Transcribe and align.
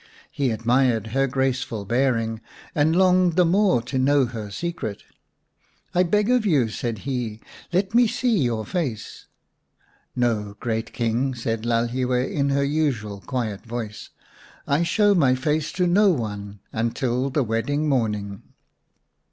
He 0.31 0.49
admired 0.49 1.05
her 1.13 1.27
graceful 1.27 1.85
bearing, 1.85 2.41
and 2.73 2.95
longed 2.95 3.35
the 3.35 3.45
more 3.45 3.83
to 3.83 3.99
know 3.99 4.25
her 4.25 4.49
secret." 4.49 5.03
I 5.93 6.01
beg 6.01 6.27
of 6.31 6.43
you," 6.43 6.69
said 6.69 6.97
he," 7.05 7.39
let 7.71 7.93
me 7.93 8.07
see 8.07 8.39
your 8.39 8.65
face."" 8.65 9.27
No, 10.25 10.57
great 10.59 10.91
King," 10.91 11.35
said 11.35 11.65
Lalhiwe 11.65 12.31
in 12.33 12.49
her 12.49 12.63
usual 12.63 13.21
quiet 13.23 13.63
voice;" 13.63 14.09
I 14.67 14.81
show 14.81 15.13
my 15.13 15.35
face 15.35 15.71
to 15.73 15.85
no 15.85 16.09
one 16.09 16.61
until 16.73 17.29
the 17.29 17.43
wedding 17.43 17.87
morning." 17.87 18.41